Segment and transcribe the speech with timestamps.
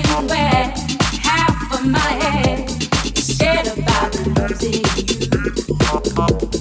[0.00, 2.70] Half of my head
[3.18, 6.51] scared about losing you.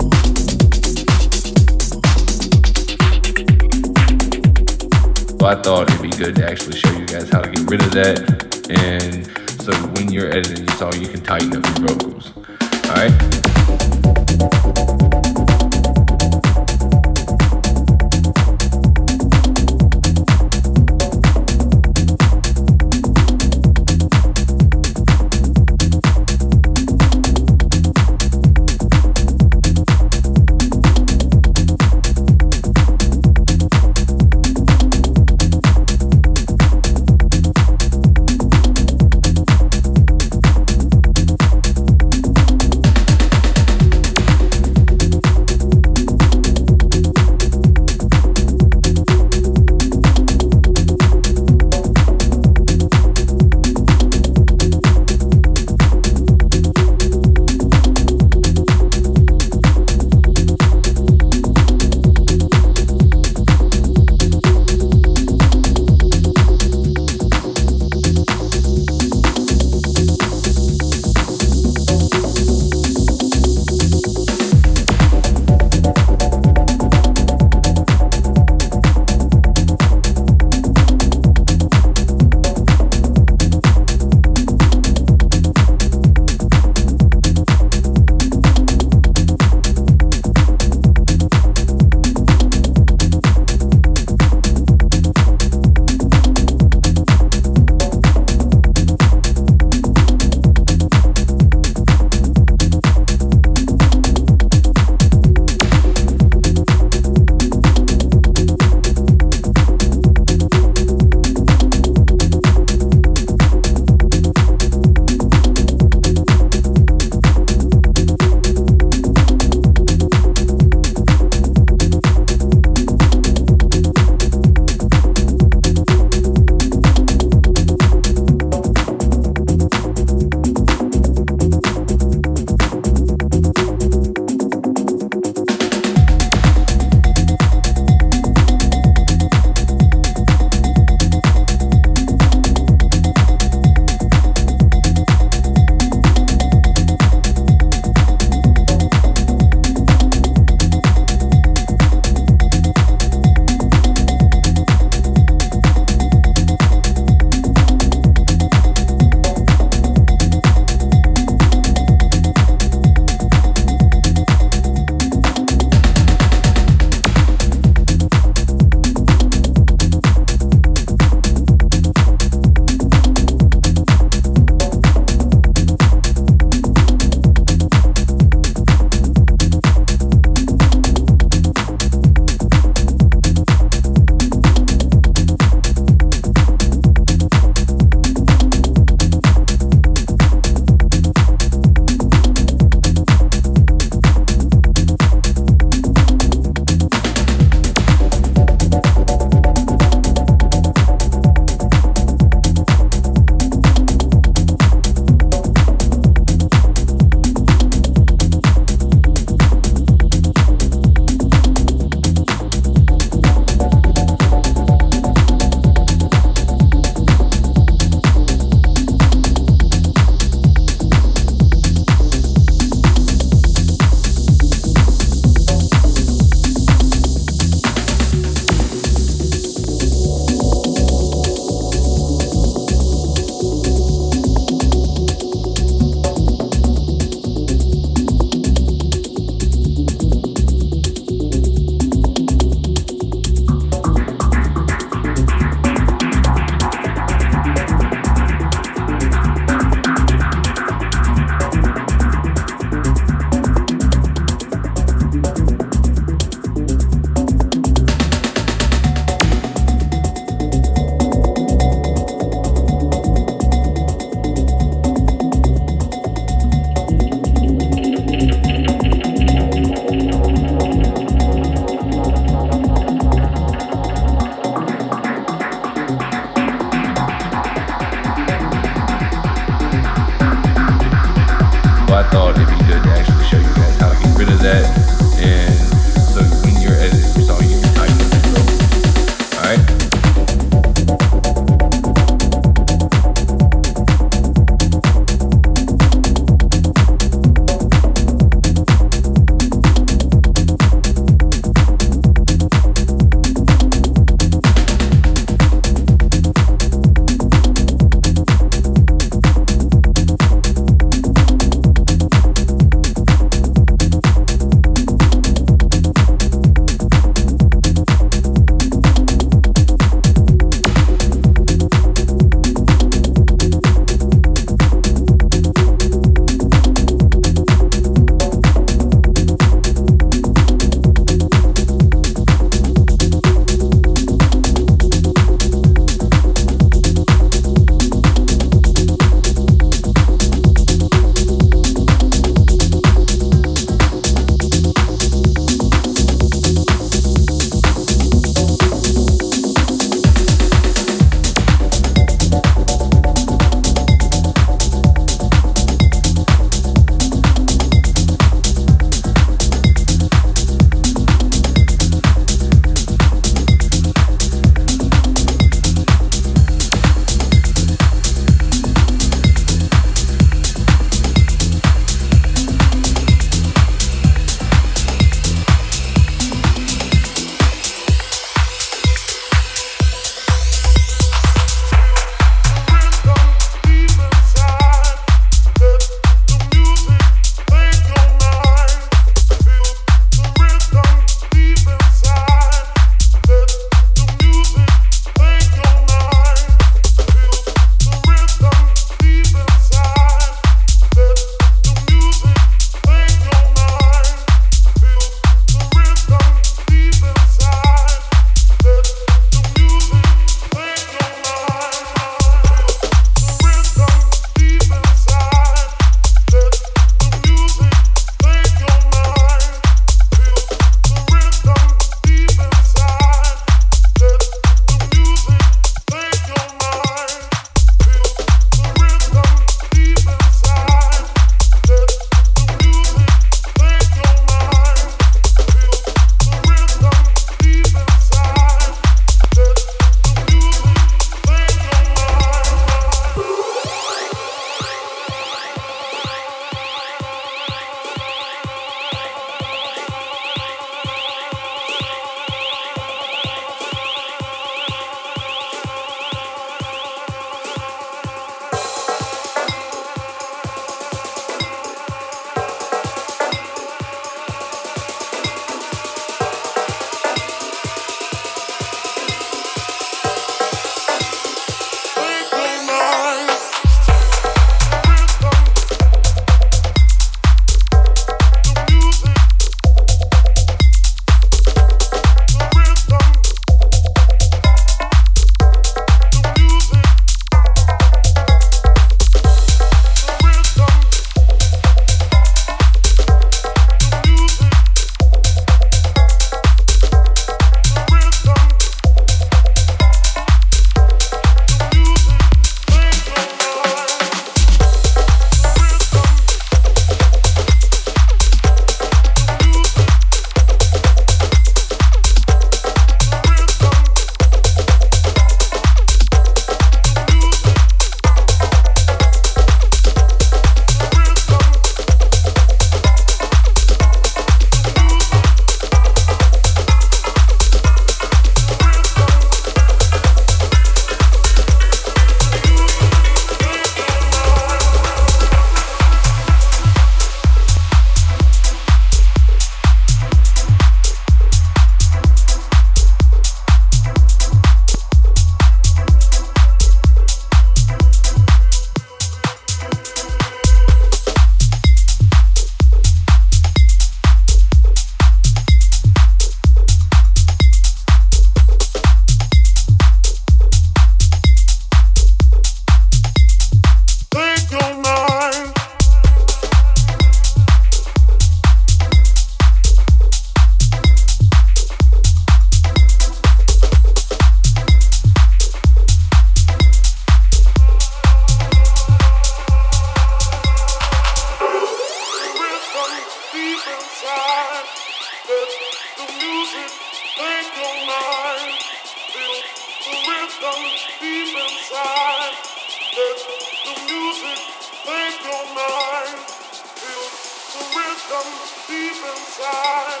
[598.72, 600.00] deep inside.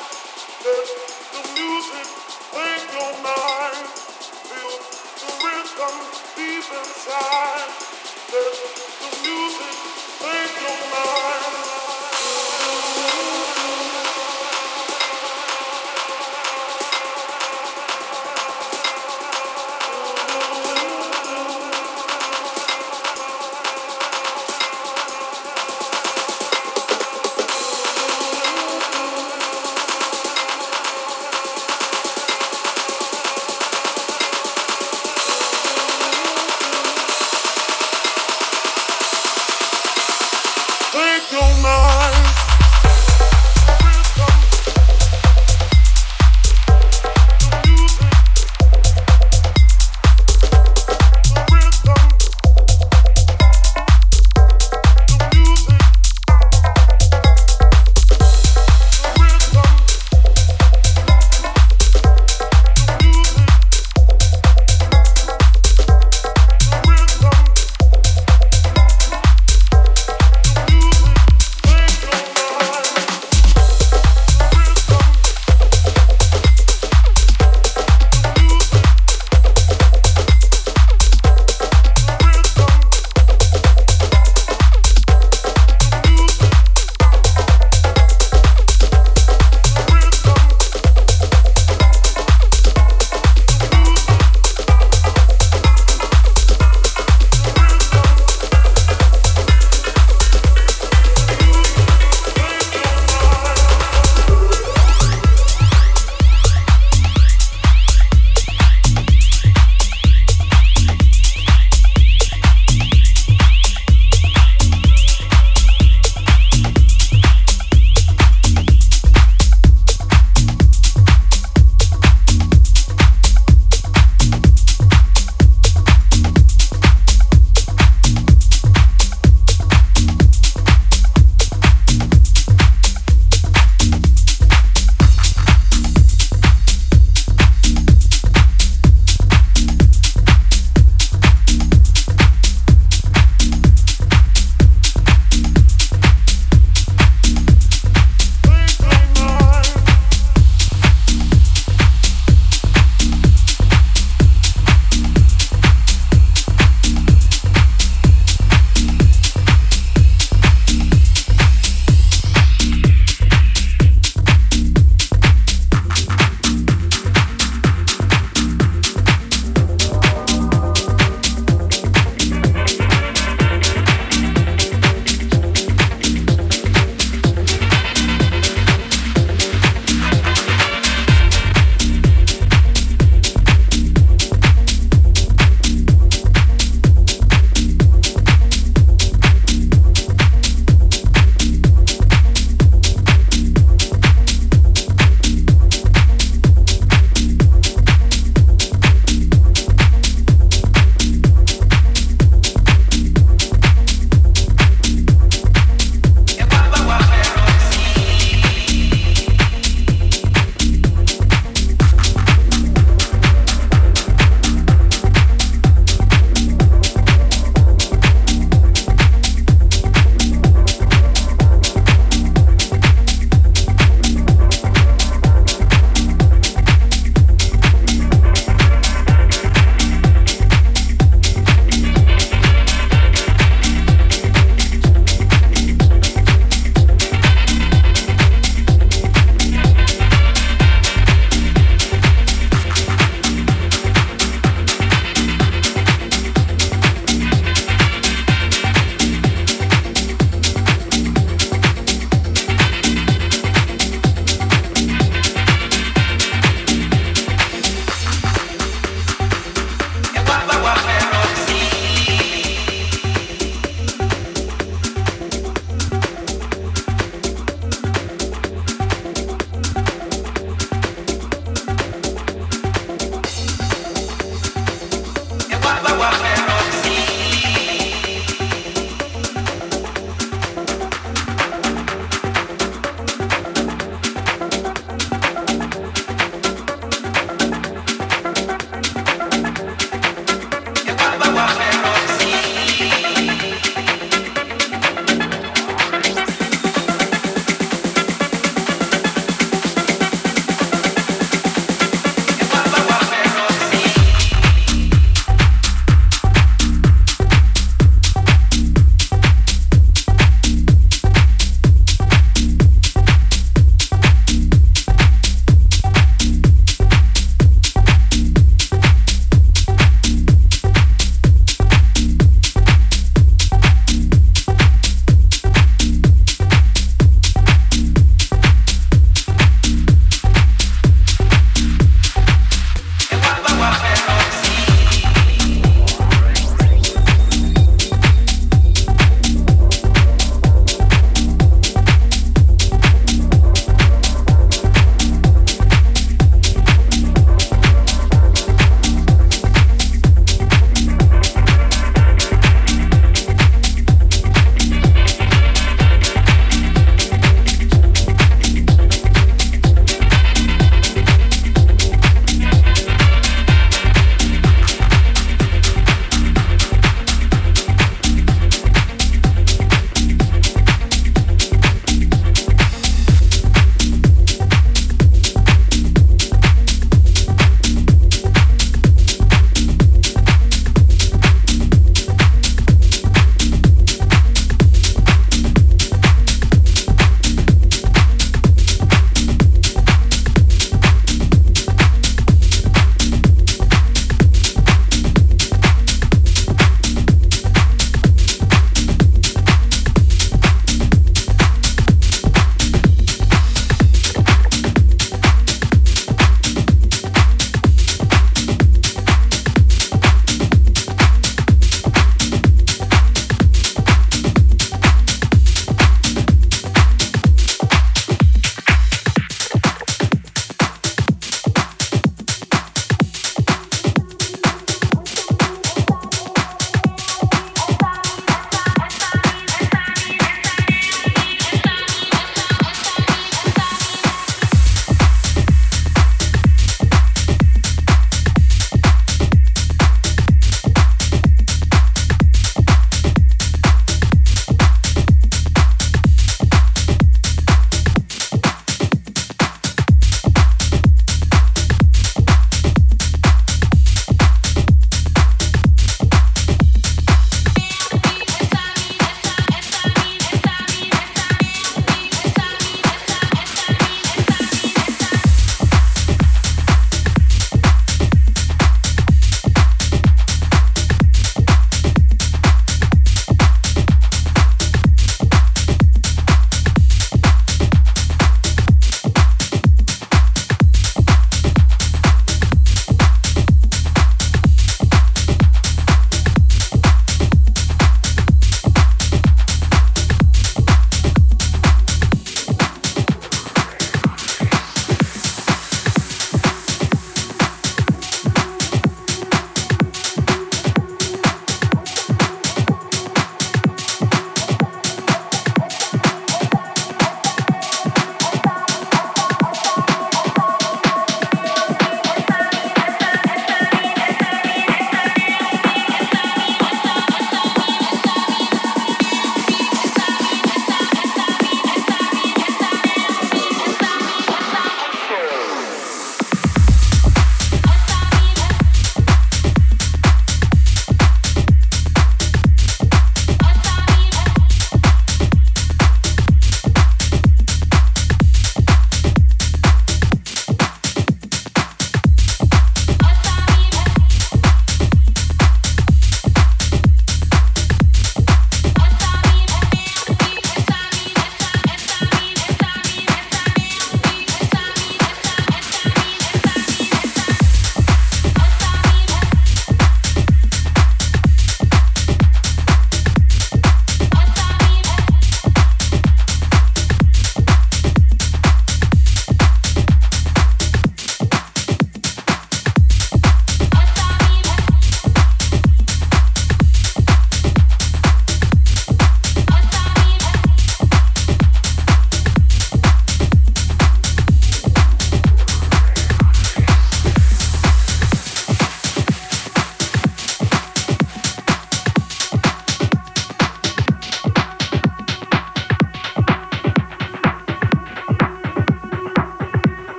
[0.64, 0.86] Let
[1.32, 2.21] the music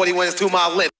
[0.00, 0.99] 40 wins to my lips.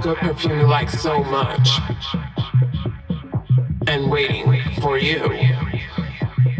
[0.00, 1.68] Good perfume you like so much.
[3.86, 5.20] And waiting for you.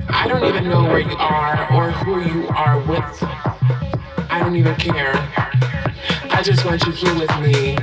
[0.08, 3.22] I don't even know where you are or who you are with.
[4.30, 5.12] I don't even care.
[6.30, 7.76] I just want you here with me,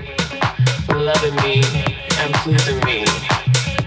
[0.90, 1.64] loving me
[2.20, 3.06] and pleasing me.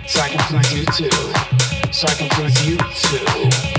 [0.07, 1.93] So I can please you too.
[1.93, 3.78] So I can please you too.